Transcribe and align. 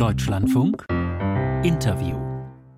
Deutschlandfunk. 0.00 0.86
Interview 1.62 2.29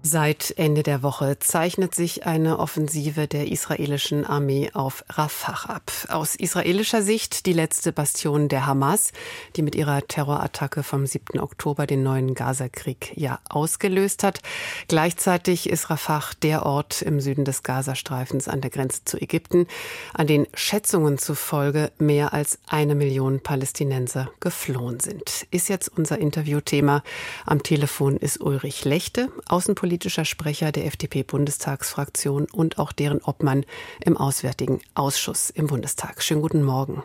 Seit 0.04 0.54
Ende 0.58 0.82
der 0.82 1.04
Woche 1.04 1.38
zeichnet 1.38 1.94
sich 1.94 2.26
eine 2.26 2.58
Offensive 2.58 3.28
der 3.28 3.52
israelischen 3.52 4.26
Armee 4.26 4.68
auf 4.74 5.04
Rafah 5.08 5.70
ab. 5.70 5.92
Aus 6.08 6.34
israelischer 6.34 7.02
Sicht 7.02 7.46
die 7.46 7.52
letzte 7.52 7.92
Bastion 7.92 8.48
der 8.48 8.66
Hamas, 8.66 9.12
die 9.54 9.62
mit 9.62 9.76
ihrer 9.76 10.02
Terrorattacke 10.08 10.82
vom 10.82 11.06
7. 11.06 11.38
Oktober 11.38 11.86
den 11.86 12.02
neuen 12.02 12.34
Gazakrieg 12.34 13.12
ja 13.14 13.38
ausgelöst 13.48 14.24
hat. 14.24 14.40
Gleichzeitig 14.88 15.70
ist 15.70 15.88
Rafah 15.88 16.30
der 16.42 16.66
Ort 16.66 17.02
im 17.02 17.20
Süden 17.20 17.44
des 17.44 17.62
Gazastreifens 17.62 18.48
an 18.48 18.60
der 18.60 18.70
Grenze 18.70 19.04
zu 19.04 19.22
Ägypten, 19.22 19.68
an 20.14 20.26
den 20.26 20.48
Schätzungen 20.52 21.16
zufolge 21.16 21.92
mehr 21.98 22.32
als 22.34 22.58
eine 22.66 22.96
Million 22.96 23.38
Palästinenser 23.38 24.30
geflohen 24.40 24.98
sind. 24.98 25.46
Ist 25.52 25.68
jetzt 25.68 25.96
unser 25.96 26.18
Interviewthema. 26.18 27.04
Am 27.46 27.62
Telefon 27.62 28.16
ist 28.16 28.40
Ulrich 28.40 28.84
Lechte, 28.84 29.30
Außenpolitiker 29.46 29.91
politischer 29.92 30.24
Sprecher 30.24 30.72
der 30.72 30.86
FDP-Bundestagsfraktion 30.86 32.46
und 32.50 32.78
auch 32.78 32.92
deren 32.92 33.20
Obmann 33.26 33.66
im 34.02 34.16
Auswärtigen 34.16 34.80
Ausschuss 34.94 35.50
im 35.50 35.66
Bundestag. 35.66 36.22
Schönen 36.22 36.40
guten 36.40 36.62
Morgen. 36.62 37.02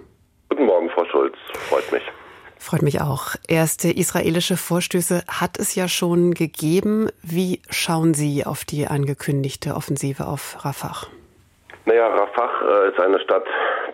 Guten 0.47 0.67
Morgen, 0.67 0.89
Frau 0.91 1.03
Schulz. 1.03 1.35
Freut 1.67 1.91
mich. 1.91 2.03
Freut 2.57 2.83
mich 2.83 3.01
auch. 3.01 3.35
Erste 3.49 3.89
israelische 3.89 4.55
Vorstöße 4.55 5.23
hat 5.27 5.59
es 5.59 5.75
ja 5.75 5.89
schon 5.89 6.33
gegeben. 6.33 7.09
Wie 7.21 7.61
schauen 7.69 8.13
Sie 8.13 8.45
auf 8.45 8.63
die 8.63 8.88
angekündigte 8.88 9.75
Offensive 9.75 10.25
auf 10.25 10.63
Rafah? 10.63 11.07
Naja, 11.83 12.07
Rafah 12.07 12.85
äh, 12.85 12.89
ist 12.91 12.99
eine 13.01 13.19
Stadt, 13.19 13.47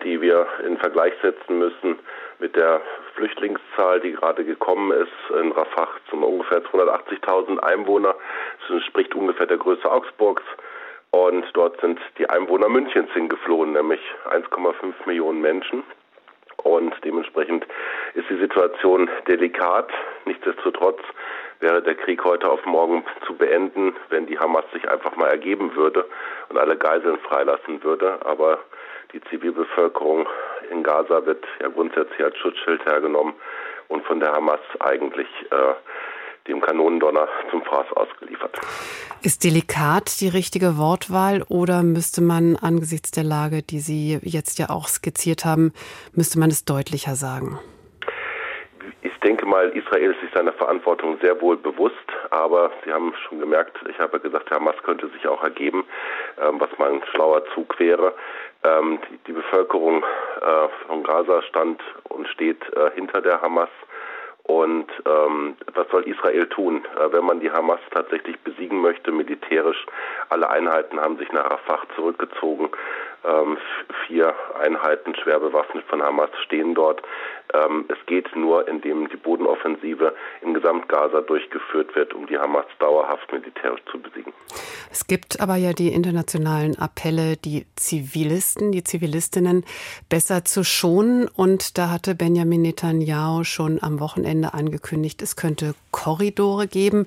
die 0.04 0.20
wir 0.20 0.46
in 0.64 0.78
Vergleich 0.78 1.14
setzen 1.20 1.58
müssen 1.58 1.98
mit 2.38 2.54
der 2.54 2.80
Flüchtlingszahl, 3.14 4.00
die 4.00 4.12
gerade 4.12 4.44
gekommen 4.44 4.92
ist 4.92 5.38
in 5.40 5.52
Rafah 5.52 5.88
zum 6.10 6.24
ungefähr 6.24 6.62
280.000 6.62 7.58
Einwohner. 7.58 8.14
Das 8.60 8.70
entspricht 8.70 9.14
ungefähr 9.14 9.46
der 9.46 9.58
Größe 9.58 9.90
Augsburgs. 9.90 10.42
Und 11.10 11.44
dort 11.54 11.80
sind 11.80 12.00
die 12.18 12.28
Einwohner 12.28 12.68
Münchens 12.68 13.10
hingeflohen, 13.12 13.72
nämlich 13.72 14.00
1,5 14.30 14.94
Millionen 15.06 15.40
Menschen. 15.40 15.84
Und 16.64 16.94
dementsprechend 17.04 17.66
ist 18.14 18.28
die 18.30 18.38
Situation 18.38 19.08
delikat. 19.28 19.90
Nichtsdestotrotz 20.24 21.00
wäre 21.60 21.82
der 21.82 21.94
Krieg 21.94 22.24
heute 22.24 22.50
auf 22.50 22.64
morgen 22.64 23.04
zu 23.26 23.36
beenden, 23.36 23.94
wenn 24.08 24.26
die 24.26 24.38
Hamas 24.38 24.64
sich 24.72 24.88
einfach 24.88 25.14
mal 25.16 25.28
ergeben 25.28 25.76
würde 25.76 26.04
und 26.48 26.58
alle 26.58 26.76
Geiseln 26.76 27.18
freilassen 27.18 27.84
würde. 27.84 28.18
Aber 28.24 28.58
die 29.12 29.20
Zivilbevölkerung 29.30 30.26
in 30.70 30.82
Gaza 30.82 31.24
wird 31.26 31.44
ja 31.60 31.68
grundsätzlich 31.68 32.22
als 32.22 32.36
Schutzschild 32.38 32.84
hergenommen 32.86 33.34
und 33.88 34.04
von 34.04 34.20
der 34.20 34.32
Hamas 34.32 34.60
eigentlich 34.80 35.28
äh, 35.50 35.74
dem 36.48 36.60
Kanonendonner 36.60 37.28
zum 37.50 37.62
Fraß 37.62 37.86
ausgeliefert. 37.92 38.58
Ist 39.22 39.44
delikat 39.44 40.20
die 40.20 40.28
richtige 40.28 40.76
Wortwahl 40.76 41.42
oder 41.48 41.82
müsste 41.82 42.22
man 42.22 42.56
angesichts 42.56 43.10
der 43.12 43.24
Lage, 43.24 43.62
die 43.62 43.78
Sie 43.78 44.18
jetzt 44.22 44.58
ja 44.58 44.68
auch 44.68 44.88
skizziert 44.88 45.44
haben, 45.44 45.72
müsste 46.12 46.38
man 46.38 46.50
es 46.50 46.64
deutlicher 46.64 47.14
sagen? 47.14 47.58
Ich 49.00 49.18
denke 49.20 49.46
mal, 49.46 49.70
Israel 49.70 50.12
ist 50.12 50.20
sich 50.20 50.30
seiner 50.34 50.52
Verantwortung 50.52 51.16
sehr 51.22 51.40
wohl 51.40 51.56
bewusst, 51.56 51.94
aber 52.30 52.70
Sie 52.84 52.92
haben 52.92 53.14
schon 53.26 53.38
gemerkt, 53.40 53.78
ich 53.88 53.98
habe 53.98 54.20
gesagt, 54.20 54.50
Hamas 54.50 54.76
könnte 54.82 55.08
sich 55.08 55.26
auch 55.26 55.42
ergeben, 55.42 55.84
ähm, 56.38 56.60
was 56.60 56.68
mal 56.78 56.92
ein 56.92 57.02
schlauer 57.10 57.42
Zug 57.54 57.78
wäre. 57.80 58.12
Ähm, 58.64 58.98
die, 59.10 59.18
die, 59.26 59.32
Bevölkerung 59.32 60.02
äh, 60.40 60.68
von 60.86 61.02
Gaza 61.02 61.42
stand 61.42 61.82
und 62.04 62.26
steht 62.28 62.62
äh, 62.74 62.90
hinter 62.94 63.20
der 63.20 63.42
Hamas. 63.42 63.68
Und 64.44 64.86
ähm, 65.06 65.56
was 65.72 65.88
soll 65.90 66.06
Israel 66.06 66.46
tun, 66.48 66.84
äh, 66.96 67.12
wenn 67.12 67.24
man 67.24 67.40
die 67.40 67.50
Hamas 67.50 67.80
tatsächlich 67.92 68.38
besiegen 68.40 68.80
möchte, 68.80 69.10
militärisch? 69.10 69.86
Alle 70.28 70.50
Einheiten 70.50 71.00
haben 71.00 71.16
sich 71.16 71.32
nach 71.32 71.50
Rafah 71.50 71.82
zurückgezogen. 71.96 72.68
Ähm, 73.24 73.56
vier 74.06 74.34
Einheiten 74.60 75.14
schwer 75.16 75.40
bewaffnet 75.40 75.84
von 75.88 76.02
Hamas 76.02 76.28
stehen 76.44 76.74
dort. 76.74 77.02
Ähm, 77.54 77.84
es 77.88 78.06
geht 78.06 78.34
nur, 78.34 78.66
indem 78.66 79.08
die 79.08 79.16
Bodenoffensive 79.16 80.14
im 80.42 80.54
Gesamtgaza 80.54 81.20
durchgeführt 81.20 81.94
wird, 81.94 82.12
um 82.12 82.26
die 82.26 82.36
Hamas 82.36 82.66
dauerhaft 82.80 83.32
militärisch 83.32 83.80
zu 83.90 84.00
besiegen. 84.00 84.32
Es 84.90 85.06
gibt 85.06 85.40
aber 85.40 85.56
ja 85.56 85.72
die 85.72 85.92
internationalen 85.92 86.76
Appelle, 86.78 87.36
die 87.36 87.66
Zivilisten, 87.76 88.72
die 88.72 88.82
Zivilistinnen 88.82 89.64
besser 90.08 90.44
zu 90.44 90.64
schonen. 90.64 91.28
Und 91.28 91.78
da 91.78 91.90
hatte 91.90 92.14
Benjamin 92.14 92.62
Netanyahu 92.62 93.44
schon 93.44 93.80
am 93.82 94.00
Wochenende 94.00 94.54
angekündigt, 94.54 95.22
es 95.22 95.36
könnte 95.36 95.74
Korridore 95.92 96.66
geben. 96.66 97.06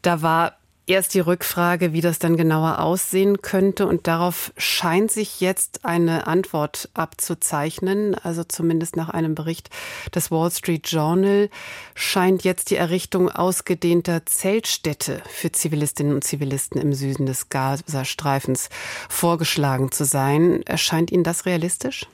Da 0.00 0.22
war 0.22 0.56
Erst 0.88 1.14
die 1.14 1.20
Rückfrage, 1.20 1.92
wie 1.92 2.00
das 2.00 2.18
dann 2.18 2.36
genauer 2.36 2.80
aussehen 2.80 3.40
könnte. 3.40 3.86
Und 3.86 4.08
darauf 4.08 4.52
scheint 4.56 5.12
sich 5.12 5.40
jetzt 5.40 5.84
eine 5.84 6.26
Antwort 6.26 6.88
abzuzeichnen. 6.94 8.16
Also 8.20 8.42
zumindest 8.42 8.96
nach 8.96 9.08
einem 9.08 9.36
Bericht 9.36 9.70
des 10.12 10.32
Wall 10.32 10.50
Street 10.50 10.88
Journal 10.88 11.50
scheint 11.94 12.42
jetzt 12.42 12.70
die 12.70 12.76
Errichtung 12.76 13.30
ausgedehnter 13.30 14.26
Zeltstädte 14.26 15.22
für 15.28 15.52
Zivilistinnen 15.52 16.14
und 16.14 16.24
Zivilisten 16.24 16.80
im 16.80 16.92
Süden 16.92 17.26
des 17.26 17.48
Gazastreifens 17.48 18.68
vorgeschlagen 19.08 19.92
zu 19.92 20.04
sein. 20.04 20.62
Erscheint 20.66 21.12
Ihnen 21.12 21.22
das 21.22 21.46
realistisch? 21.46 22.06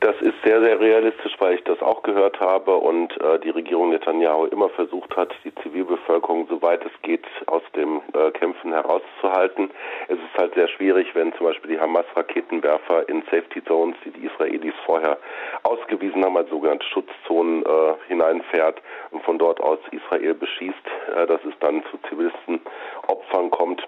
Das 0.00 0.14
ist 0.20 0.34
sehr, 0.44 0.60
sehr 0.60 0.78
realistisch, 0.80 1.32
weil 1.38 1.54
ich 1.54 1.64
das 1.78 1.86
auch 1.86 2.02
gehört 2.02 2.40
habe 2.40 2.76
und 2.76 3.20
äh, 3.20 3.38
die 3.40 3.50
Regierung 3.50 3.90
Netanyahu 3.90 4.46
immer 4.46 4.68
versucht 4.70 5.16
hat, 5.16 5.34
die 5.44 5.54
Zivilbevölkerung, 5.56 6.46
soweit 6.48 6.84
es 6.84 6.92
geht, 7.02 7.24
aus 7.46 7.62
dem 7.76 8.00
äh, 8.14 8.30
Kämpfen 8.32 8.72
herauszuhalten. 8.72 9.70
Es 10.08 10.16
ist 10.16 10.38
halt 10.38 10.54
sehr 10.54 10.68
schwierig, 10.68 11.14
wenn 11.14 11.32
zum 11.34 11.46
Beispiel 11.46 11.72
die 11.72 11.80
Hamas-Raketenwerfer 11.80 13.08
in 13.08 13.22
Safety 13.30 13.64
Zones, 13.64 13.96
die 14.04 14.10
die 14.10 14.26
Israelis 14.26 14.74
vorher 14.84 15.18
ausgewiesen 15.62 16.24
haben, 16.24 16.36
als 16.36 16.50
sogenannte 16.50 16.86
Schutzzonen 16.86 17.64
äh, 17.64 17.94
hineinfährt 18.08 18.80
und 19.10 19.22
von 19.24 19.38
dort 19.38 19.60
aus 19.60 19.78
Israel 19.90 20.34
beschießt, 20.34 20.74
äh, 21.16 21.26
dass 21.26 21.40
es 21.44 21.54
dann 21.60 21.82
zu 21.90 21.98
Zivilisten-Opfern 22.08 23.50
kommt. 23.50 23.86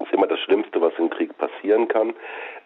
Das 0.00 0.08
ist 0.08 0.14
immer 0.14 0.26
das 0.26 0.40
Schlimmste, 0.40 0.80
was 0.80 0.94
im 0.98 1.10
Krieg 1.10 1.36
passieren 1.36 1.86
kann. 1.86 2.14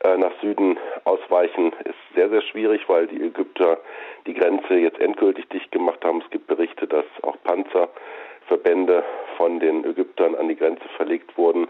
Äh, 0.04 0.16
nach 0.16 0.30
Süden 0.40 0.78
ausweichen 1.02 1.72
ist 1.84 1.96
sehr, 2.14 2.30
sehr 2.30 2.42
schwierig, 2.42 2.88
weil 2.88 3.08
die 3.08 3.20
Ägypter 3.20 3.78
die 4.24 4.34
Grenze 4.34 4.74
jetzt 4.74 5.00
endgültig 5.00 5.48
dicht 5.48 5.72
gemacht 5.72 6.04
haben. 6.04 6.22
Es 6.24 6.30
gibt 6.30 6.46
Berichte, 6.46 6.86
dass 6.86 7.04
auch 7.22 7.36
Panzerverbände 7.42 9.02
von 9.36 9.58
den 9.58 9.84
Ägyptern 9.84 10.36
an 10.36 10.46
die 10.46 10.54
Grenze 10.54 10.88
verlegt 10.96 11.36
wurden, 11.36 11.66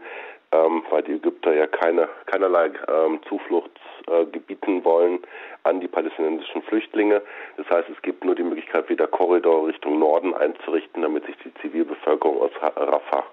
ähm, 0.52 0.84
weil 0.90 1.02
die 1.02 1.12
Ägypter 1.12 1.54
ja 1.54 1.66
keine, 1.66 2.10
keinerlei 2.26 2.70
ähm, 2.86 3.20
Zuflucht 3.26 3.72
äh, 4.06 4.26
gebieten 4.26 4.84
wollen 4.84 5.20
an 5.62 5.80
die 5.80 5.88
palästinensischen 5.88 6.60
Flüchtlinge. 6.64 7.22
Das 7.56 7.66
heißt, 7.70 7.88
es 7.88 8.02
gibt 8.02 8.22
nur 8.22 8.34
die 8.34 8.42
Möglichkeit, 8.42 8.90
wieder 8.90 9.06
Korridore 9.06 9.68
Richtung 9.68 9.98
Norden 9.98 10.34
einzurichten, 10.34 11.00
damit 11.00 11.24
sich 11.24 11.36
die 11.42 11.54
Zivilbevölkerung 11.62 12.42
aus 12.42 12.52
Rafah 12.60 13.24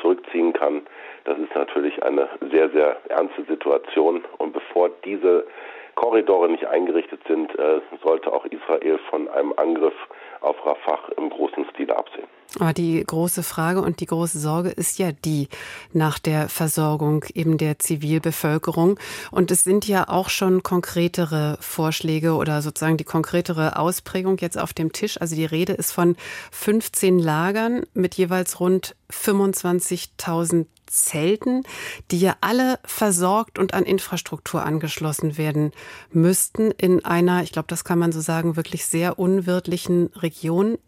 zurückziehen 0.00 0.52
kann. 0.52 0.86
Das 1.24 1.38
ist 1.38 1.54
natürlich 1.54 2.02
eine 2.02 2.28
sehr, 2.50 2.70
sehr 2.70 2.96
ernste 3.08 3.44
Situation. 3.44 4.24
Und 4.38 4.52
bevor 4.52 4.90
diese 5.04 5.46
Korridore 5.94 6.48
nicht 6.48 6.66
eingerichtet 6.66 7.20
sind, 7.26 7.58
äh, 7.58 7.80
sollte 8.04 8.32
auch 8.32 8.44
Israel 8.46 8.98
von 9.10 9.28
einem 9.28 9.52
Angriff 9.56 9.94
auf 10.40 10.56
Rafah 10.64 11.12
im 11.16 11.30
großen 11.30 11.66
Stil 11.70 11.90
absehen. 11.90 12.37
Aber 12.58 12.72
die 12.72 13.04
große 13.04 13.42
Frage 13.42 13.82
und 13.82 14.00
die 14.00 14.06
große 14.06 14.38
Sorge 14.38 14.70
ist 14.70 14.98
ja 14.98 15.12
die 15.12 15.48
nach 15.92 16.18
der 16.18 16.48
Versorgung 16.48 17.24
eben 17.34 17.58
der 17.58 17.78
Zivilbevölkerung. 17.78 18.98
Und 19.30 19.50
es 19.50 19.64
sind 19.64 19.86
ja 19.86 20.08
auch 20.08 20.30
schon 20.30 20.62
konkretere 20.62 21.58
Vorschläge 21.60 22.34
oder 22.34 22.62
sozusagen 22.62 22.96
die 22.96 23.04
konkretere 23.04 23.78
Ausprägung 23.78 24.38
jetzt 24.38 24.58
auf 24.58 24.72
dem 24.72 24.92
Tisch. 24.92 25.20
Also 25.20 25.36
die 25.36 25.44
Rede 25.44 25.74
ist 25.74 25.92
von 25.92 26.16
15 26.50 27.18
Lagern 27.18 27.82
mit 27.92 28.14
jeweils 28.14 28.60
rund 28.60 28.96
25.000 29.12 30.66
Zelten, 30.86 31.62
die 32.10 32.20
ja 32.20 32.36
alle 32.40 32.78
versorgt 32.84 33.58
und 33.58 33.74
an 33.74 33.84
Infrastruktur 33.84 34.64
angeschlossen 34.64 35.36
werden 35.36 35.72
müssten 36.12 36.70
in 36.70 37.04
einer, 37.04 37.42
ich 37.42 37.52
glaube, 37.52 37.68
das 37.68 37.84
kann 37.84 37.98
man 37.98 38.12
so 38.12 38.20
sagen, 38.20 38.56
wirklich 38.56 38.86
sehr 38.86 39.18
unwirtlichen 39.18 40.06
Region. 40.16 40.78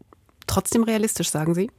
Trotzdem 0.50 0.82
realistisch, 0.82 1.30
sagen 1.30 1.54
Sie? 1.54 1.70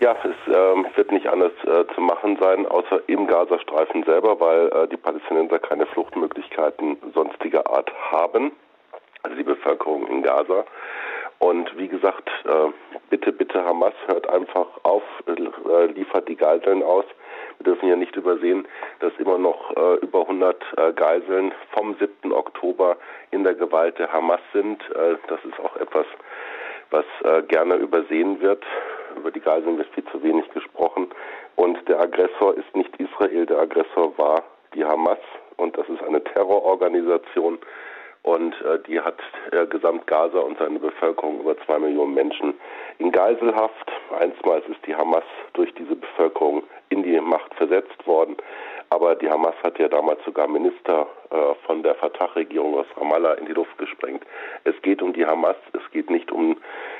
Ja, 0.00 0.16
es 0.24 0.52
ähm, 0.52 0.84
wird 0.96 1.12
nicht 1.12 1.28
anders 1.28 1.52
äh, 1.64 1.84
zu 1.94 2.00
machen 2.00 2.36
sein, 2.40 2.66
außer 2.66 3.02
im 3.06 3.28
Gazastreifen 3.28 4.02
selber, 4.02 4.40
weil 4.40 4.66
äh, 4.66 4.88
die 4.88 4.96
Palästinenser 4.96 5.60
keine 5.60 5.86
Fluchtmöglichkeiten 5.86 6.96
sonstiger 7.14 7.70
Art 7.70 7.92
haben. 8.10 8.50
Also 9.22 9.36
die 9.36 9.44
Bevölkerung 9.44 10.08
in 10.08 10.24
Gaza. 10.24 10.64
Und 11.38 11.76
wie 11.78 11.86
gesagt, 11.86 12.28
äh, 12.46 12.72
bitte, 13.10 13.30
bitte 13.30 13.64
Hamas, 13.64 13.94
hört 14.06 14.28
einfach 14.28 14.66
auf, 14.82 15.04
äh, 15.26 15.86
liefert 15.86 16.28
die 16.28 16.36
Geiseln 16.36 16.82
aus. 16.82 17.04
Wir 17.58 17.64
dürfen 17.64 17.88
ja 17.88 17.94
nicht 17.94 18.16
übersehen, 18.16 18.66
dass 18.98 19.12
immer 19.18 19.38
noch 19.38 19.70
äh, 19.76 19.94
über 20.02 20.22
100 20.22 20.56
äh, 20.78 20.92
Geiseln 20.94 21.52
vom 21.70 21.94
7. 22.00 22.32
Oktober 22.32 22.96
in 23.30 23.44
der 23.44 23.54
Gewalt 23.54 24.00
der 24.00 24.12
Hamas 24.12 24.40
sind. 24.52 24.82
Das 25.28 25.44
ist 25.44 25.60
auch 25.60 25.76
etwas, 25.76 26.06
was 26.92 27.04
äh, 27.24 27.42
gerne 27.42 27.74
übersehen 27.76 28.40
wird. 28.40 28.62
Über 29.16 29.30
die 29.30 29.40
Geiseln 29.40 29.78
wird 29.78 29.88
viel 29.94 30.04
zu 30.06 30.22
wenig 30.22 30.48
gesprochen. 30.50 31.08
Und 31.56 31.78
der 31.88 32.00
Aggressor 32.00 32.54
ist 32.56 32.74
nicht 32.74 32.94
Israel, 32.96 33.46
der 33.46 33.58
Aggressor 33.58 34.16
war 34.16 34.42
die 34.74 34.84
Hamas 34.84 35.18
und 35.56 35.76
das 35.76 35.88
ist 35.88 36.02
eine 36.02 36.22
Terrororganisation 36.24 37.58
und 38.22 38.54
äh, 38.62 38.78
die 38.86 39.00
hat 39.00 39.18
äh, 39.50 39.66
gesamt 39.66 40.06
Gaza 40.06 40.38
und 40.38 40.58
seine 40.58 40.78
Bevölkerung 40.78 41.40
über 41.40 41.56
zwei 41.66 41.78
Millionen 41.78 42.14
Menschen 42.14 42.54
in 42.98 43.10
Geiselhaft. 43.10 43.90
Einstmals 44.18 44.64
ist 44.68 44.84
die 44.86 44.94
Hamas 44.94 45.24
durch 45.54 45.74
diese 45.74 45.96
Bevölkerung 45.96 46.62
in 46.88 47.02
die 47.02 47.20
Macht 47.20 47.52
versetzt 47.54 48.06
worden. 48.06 48.36
Aber 48.92 49.14
die 49.14 49.30
Hamas 49.30 49.54
hat 49.62 49.78
ja 49.78 49.88
damals 49.88 50.22
sogar 50.22 50.46
Minister 50.46 51.06
äh, 51.30 51.54
von 51.64 51.82
der 51.82 51.94
Fatah-Regierung 51.94 52.74
aus 52.74 52.84
Ramallah 52.94 53.32
in 53.34 53.46
die 53.46 53.54
Luft 53.54 53.78
gesprengt. 53.78 54.22
Es 54.64 54.74
geht 54.82 55.00
um 55.00 55.14
die 55.14 55.24
Hamas, 55.24 55.56
es 55.72 55.90
geht 55.92 56.10
nicht 56.10 56.30
um 56.30 56.58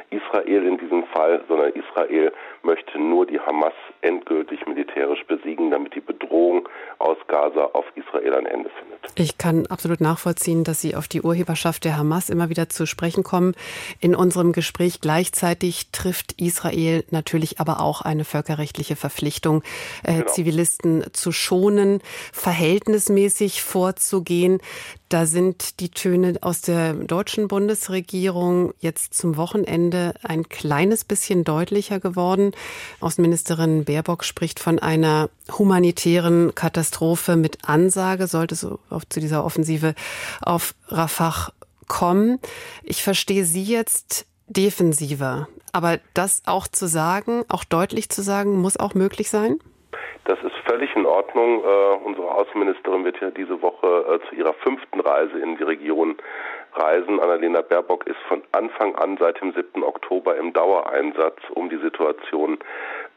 Israel 0.09 0.67
in 0.67 0.79
diesem 0.79 1.05
Fall, 1.09 1.43
sondern 1.49 1.71
Israel 1.75 2.33
möchte 2.63 2.99
nur 2.99 3.27
die 3.27 3.39
Hamas 3.39 3.75
endgültig 4.01 4.67
militärisch 4.67 5.23
besiegen, 5.27 5.71
damit 5.71 5.95
die 5.95 6.01
Bedrohung 6.01 6.67
aus 6.99 7.19
Gaza 7.27 7.69
auf 7.75 7.85
Israel 7.95 8.37
ein 8.37 8.47
Ende 8.47 8.71
findet. 8.71 8.92
Ich 9.15 9.37
kann 9.37 9.67
absolut 9.67 10.01
nachvollziehen, 10.01 10.65
dass 10.65 10.81
Sie 10.81 10.95
auf 10.97 11.07
die 11.07 11.21
Urheberschaft 11.21 11.85
der 11.85 11.99
Hamas 11.99 12.31
immer 12.31 12.49
wieder 12.49 12.71
zu 12.71 12.87
sprechen 12.87 13.23
kommen. 13.23 13.55
In 14.01 14.15
unserem 14.15 14.53
Gespräch 14.53 15.01
gleichzeitig 15.01 15.89
trifft 15.93 16.41
Israel 16.41 17.05
natürlich 17.11 17.61
aber 17.61 17.81
auch 17.81 18.01
eine 18.01 18.25
völkerrechtliche 18.25 18.97
Verpflichtung, 18.97 19.63
äh, 20.03 20.15
genau. 20.15 20.33
Zivilisten 20.33 21.05
zu 21.13 21.31
schonen, 21.31 22.01
verhältnismäßig 22.33 23.63
vorzugehen. 23.63 24.61
Da 25.11 25.27
sind 25.27 25.81
die 25.81 25.91
Töne 25.91 26.39
aus 26.41 26.63
der 26.63 26.95
deutschen 26.95 27.49
Bundesregierung 27.49 28.73
jetzt 28.81 29.13
zum 29.13 29.37
Wochenende 29.37 30.15
ein 30.23 30.49
kleines 30.49 31.05
bisschen 31.05 31.45
deutlicher 31.45 32.01
geworden. 32.01 32.53
Außenministerin 33.01 33.85
Baerbock 33.85 34.25
spricht 34.25 34.59
von 34.59 34.79
einer 34.79 35.29
humanitären 35.59 36.55
Katastrophe 36.55 37.37
mit 37.37 37.59
Ansage, 37.69 38.27
sollte 38.27 38.55
es 38.55 38.61
zu 38.61 39.21
dieser 39.21 39.45
Offensive 39.45 39.95
auf 40.41 40.75
Rafah 40.89 41.53
kommen. 41.89 42.39
Ich 42.83 43.03
verstehe 43.03 43.45
Sie 43.45 43.65
jetzt 43.65 44.27
defensiver. 44.47 45.49
Aber 45.73 45.99
das 46.15 46.43
auch 46.47 46.69
zu 46.69 46.87
sagen, 46.87 47.45
auch 47.49 47.65
deutlich 47.65 48.11
zu 48.11 48.23
sagen, 48.23 48.61
muss 48.61 48.79
auch 48.79 48.95
möglich 48.95 49.31
sein? 49.31 49.59
Das 50.25 50.39
ist 50.43 50.55
völlig 50.67 50.95
in 50.95 51.07
Ordnung. 51.07 51.65
Äh, 51.65 51.95
unsere 52.05 52.31
Außenministerin 52.31 53.05
wird 53.05 53.21
ja 53.21 53.31
diese 53.31 53.61
Woche 53.61 53.87
äh, 53.87 54.29
zu 54.29 54.37
ihrer 54.37 54.55
fünften 54.55 55.01
Reise 55.01 55.39
in 55.39 55.57
die 55.57 55.65
Region 55.65 56.17
reisen. 56.75 57.21
Annalena 57.21 57.63
Baerbock 57.63 58.07
ist 58.07 58.21
von 58.29 58.43
Anfang 58.53 58.95
an 58.97 59.17
seit 59.19 59.41
dem 59.41 59.53
7. 59.53 59.83
Oktober 59.83 60.37
im 60.37 60.53
Dauereinsatz, 60.53 61.39
um 61.55 61.69
die 61.69 61.79
Situation 61.79 62.59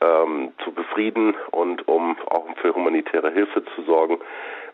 ähm, 0.01 0.53
zu 0.63 0.71
befrieden 0.71 1.35
und 1.51 1.87
um 1.87 2.17
auch 2.27 2.45
für 2.61 2.73
humanitäre 2.73 3.31
Hilfe 3.31 3.63
zu 3.75 3.83
sorgen. 3.83 4.19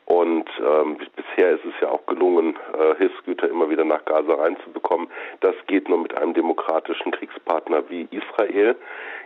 Und 0.05 0.49
ähm, 0.59 0.97
bisher 1.15 1.51
ist 1.51 1.63
es 1.63 1.73
ja 1.79 1.89
auch 1.89 2.05
gelungen, 2.05 2.57
äh, 2.77 2.95
Hilfsgüter 2.97 3.49
immer 3.49 3.69
wieder 3.69 3.85
nach 3.85 4.03
Gaza 4.03 4.33
reinzubekommen. 4.33 5.07
Das 5.39 5.55
geht 5.67 5.87
nur 5.87 5.99
mit 5.99 6.17
einem 6.17 6.33
demokratischen 6.33 7.11
Kriegspartner 7.11 7.83
wie 7.89 8.07
Israel. 8.11 8.75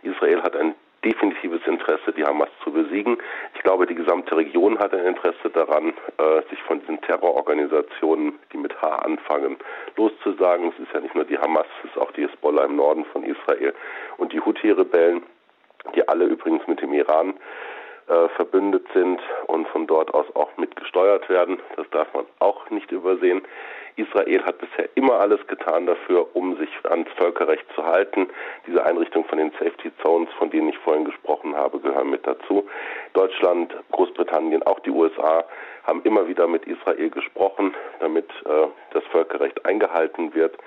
Israel 0.04 0.44
hat 0.44 0.56
ein 0.56 0.76
definitives 1.06 1.62
Interesse, 1.66 2.12
die 2.14 2.24
Hamas 2.24 2.50
zu 2.64 2.72
besiegen. 2.72 3.18
Ich 3.54 3.64
glaube, 3.64 3.86
die 3.86 3.96
gesamte 3.96 4.36
Region 4.36 4.80
hat 4.80 4.94
ein 4.94 5.06
Interesse 5.06 5.50
daran, 5.54 5.94
äh, 6.18 6.42
sich 6.50 6.62
von 6.64 6.80
diesen 6.82 7.00
Terrororganisationen, 7.02 8.34
die 8.52 8.58
mit 8.58 8.80
H 8.82 8.88
anfangen, 8.98 9.58
loszusagen. 9.96 10.70
Es 10.70 10.80
ist 10.84 10.94
ja 10.94 11.00
nicht 11.00 11.16
nur 11.16 11.26
die 11.26 11.38
Hamas, 11.38 11.68
es 11.84 11.92
ist 11.92 11.98
auch 11.98 12.12
die 12.12 12.24
Hezbollah 12.24 12.66
im 12.66 12.76
Norden 12.76 13.06
von 13.06 13.24
Israel 13.24 13.74
und 14.18 14.34
die 14.34 14.42
Houthi-Rebellen, 14.42 15.24
die 15.94 16.08
alle 16.08 16.26
übrigens 16.26 16.66
mit 16.68 16.82
dem 16.82 16.94
Iran 16.94 17.36
äh, 18.08 18.30
verbündet 18.36 18.86
sind 18.94 19.20
und 19.48 19.68
von 19.70 19.88
dort 19.88 20.14
aus 20.14 20.28
auch 20.36 20.56
mitgesteuert 20.58 21.28
werden. 21.30 21.60
Das 21.76 21.90
darf 21.90 22.14
man 22.14 22.26
auch 22.40 22.70
nicht 22.70 22.92
übersehen. 22.92 23.42
Israel 23.96 24.44
hat 24.44 24.58
bisher 24.60 24.90
immer 24.96 25.20
alles 25.20 25.46
getan 25.48 25.86
dafür, 25.86 26.28
um 26.36 26.58
sich 26.58 26.70
ans 26.84 27.10
Völkerrecht 27.18 27.66
zu 27.74 27.84
halten. 27.84 28.28
Diese 28.68 28.84
Einrichtung 28.86 29.26
von 29.26 29.38
den 29.38 29.52
Safety 29.52 29.92
Zones, 30.04 30.30
von 30.38 30.50
denen 30.50 30.70
ich 30.70 30.78
vorhin 30.80 31.06
gesprochen 31.06 31.56
habe, 31.56 31.80
gehören 31.80 32.10
mit 32.10 32.28
dazu. 32.28 32.68
Deutschland, 33.14 33.74
Großbritannien, 33.92 34.64
auch 34.64 34.80
die 34.82 34.92
USA 34.92 35.46
haben 35.86 36.02
immer 36.04 36.28
wieder 36.28 36.48
mit 36.48 36.66
Israel 36.66 37.10
gesprochen, 37.10 37.74
damit 38.00 38.30
äh, 38.46 38.68
das 38.92 39.04
Völkerrecht 39.06 39.66
eingehalten 39.66 40.34
wird. 40.34 40.58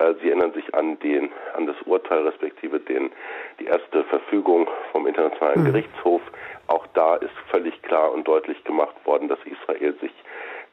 Äh, 0.00 0.14
Sie 0.20 0.28
erinnern 0.28 0.52
sich 0.52 0.74
an 0.74 0.98
den, 1.00 1.30
an 1.54 1.66
das 1.66 1.76
Urteil 1.84 2.26
respektive 2.26 2.80
den, 2.80 3.12
die 3.60 3.66
erste 3.66 4.04
Verfügung 4.04 4.68
vom 4.92 5.06
Internationalen 5.06 5.62
mhm. 5.62 5.66
Gerichtshof. 5.66 6.22
Auch 6.66 6.86
da 6.94 7.16
ist 7.16 7.34
völlig 7.50 7.80
klar 7.82 8.12
und 8.12 8.26
deutlich 8.26 8.62
gemacht 8.64 8.94
worden, 9.04 9.28
dass 9.28 9.38
Israel 9.44 9.94
sich 10.00 10.12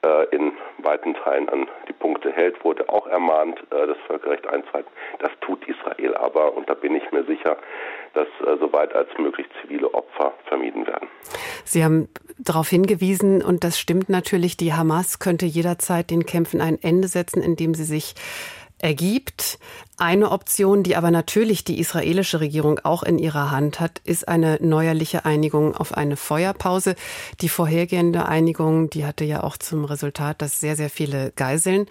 äh, 0.03 0.35
in 0.35 0.53
weiten 0.77 1.15
Teilen 1.15 1.49
an 1.49 1.67
die 1.87 1.93
Punkte 1.93 2.31
hält, 2.31 2.63
wurde 2.63 2.87
auch 2.87 3.07
ermahnt, 3.07 3.59
äh, 3.71 3.87
das 3.87 3.97
Völkerrecht 4.05 4.47
einzuhalten. 4.47 4.89
Das 5.19 5.31
tut 5.41 5.67
Israel 5.67 6.15
aber 6.15 6.55
und 6.55 6.69
da 6.69 6.75
bin 6.75 6.95
ich 6.95 7.11
mir 7.11 7.23
sicher, 7.25 7.57
dass 8.13 8.27
äh, 8.45 8.57
soweit 8.59 8.93
als 8.93 9.09
möglich 9.17 9.47
zivile 9.61 9.93
Opfer 9.93 10.33
vermieden 10.45 10.85
werden. 10.85 11.07
Sie 11.65 11.83
haben 11.83 12.09
darauf 12.37 12.69
hingewiesen, 12.69 13.43
und 13.43 13.63
das 13.63 13.79
stimmt 13.79 14.09
natürlich, 14.09 14.55
die 14.55 14.73
Hamas 14.73 15.19
könnte 15.19 15.45
jederzeit 15.45 16.11
den 16.11 16.25
Kämpfen 16.25 16.61
ein 16.61 16.77
Ende 16.81 17.07
setzen, 17.07 17.41
indem 17.41 17.73
sie 17.73 17.83
sich 17.83 18.13
ergibt. 18.79 19.59
Eine 19.97 20.31
Option, 20.31 20.83
die 20.83 20.95
aber 20.95 21.11
natürlich 21.11 21.63
die 21.63 21.79
israelische 21.79 22.39
Regierung 22.39 22.79
auch 22.83 23.03
in 23.03 23.17
ihrer 23.17 23.51
Hand 23.51 23.79
hat, 23.79 23.99
ist 24.03 24.27
eine 24.27 24.57
neuerliche 24.61 25.25
Einigung 25.25 25.75
auf 25.75 25.95
eine 25.95 26.17
Feuerpause. 26.17 26.95
Die 27.41 27.49
vorhergehende 27.49 28.27
Einigung, 28.27 28.89
die 28.89 29.05
hatte 29.05 29.25
ja 29.25 29.43
auch 29.43 29.57
zum 29.57 29.85
Resultat, 29.85 30.41
dass 30.41 30.59
sehr, 30.59 30.75
sehr 30.75 30.89
viele 30.89 31.31
Geiseln 31.35 31.87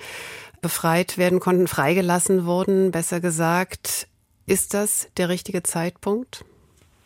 befreit 0.63 1.19
werden 1.19 1.41
konnten, 1.41 1.67
freigelassen 1.67 2.47
wurden, 2.47 2.91
besser 2.91 3.21
gesagt. 3.21 4.09
Ist 4.47 4.75
das 4.75 5.09
der 5.17 5.29
richtige 5.29 5.63
Zeitpunkt? 5.63 6.45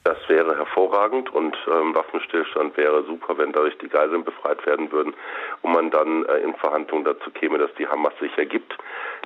Das 0.05 0.19
wäre 0.29 0.59
hervorragend 0.81 1.33
und 1.33 1.57
ähm, 1.69 1.95
Waffenstillstand 1.95 2.77
wäre 2.77 3.05
super, 3.05 3.37
wenn 3.39 3.53
dadurch 3.53 3.77
die 3.79 3.89
Geiseln 3.89 4.25
befreit 4.25 4.65
werden 4.67 4.91
würden 4.93 5.15
und 5.63 5.73
man 5.73 5.91
dann 5.91 6.25
äh, 6.27 6.39
in 6.39 6.55
Verhandlungen 6.55 7.05
dazu 7.05 7.31
käme, 7.31 7.59
dass 7.59 7.71
die 7.75 7.87
Hamas 7.87 8.13
sich 8.21 8.37
ergibt. 8.39 8.77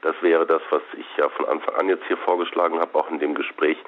Das 0.03 0.15
wäre 0.21 0.47
das, 0.47 0.63
was 0.71 0.83
ich 0.99 1.07
ja 1.17 1.29
von 1.31 1.47
Anfang 1.47 1.75
an 1.77 1.89
jetzt 1.89 2.05
hier 2.07 2.17
vorgeschlagen 2.17 2.79
habe, 2.81 2.99
auch 2.99 3.11
in 3.11 3.19
dem 3.19 3.35
Gespräch. 3.35 3.79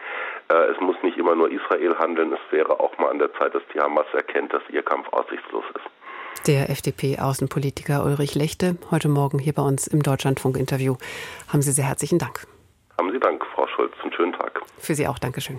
Äh, 0.49 0.55
es 0.73 0.81
muss 0.81 0.97
nicht 1.03 1.19
immer 1.19 1.35
nur 1.35 1.51
Israel 1.51 1.99
handeln, 1.99 2.33
es 2.33 2.53
wäre 2.53 2.79
auch 2.81 2.97
mal 2.99 3.11
an 3.11 3.19
der 3.19 3.33
Zeit, 3.35 3.55
dass 3.55 3.63
die 3.75 3.81
Hamas 3.81 4.07
erkennt, 4.13 4.53
dass 4.53 4.63
ihr 4.71 4.83
Kampf 4.83 5.09
aussichtslos 5.13 5.65
ist. 5.75 6.47
Der 6.47 6.71
FDP-Außenpolitiker 6.71 8.05
Ulrich 8.05 8.35
Lechte, 8.35 8.77
heute 8.91 9.09
Morgen 9.09 9.39
hier 9.39 9.55
bei 9.55 9.63
uns 9.63 9.89
im 9.89 10.03
Deutschlandfunk-Interview. 10.03 10.97
Haben 11.49 11.63
Sie 11.63 11.73
sehr 11.73 11.87
herzlichen 11.87 12.19
Dank. 12.19 12.47
Haben 12.99 13.11
Sie 13.11 13.19
Dank, 13.19 13.45
Frau 13.55 13.67
Schulz. 13.67 13.93
Einen 14.03 14.13
schönen 14.13 14.33
Tag. 14.33 14.63
Für 14.79 14.95
Sie 14.95 15.09
auch. 15.09 15.19
Dankeschön. 15.19 15.59